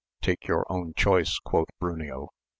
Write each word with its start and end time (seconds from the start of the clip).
Take 0.23 0.47
your 0.47 0.65
own 0.67 0.93
choice, 0.95 1.37
quoth 1.37 1.67
Bruneo. 1.79 2.29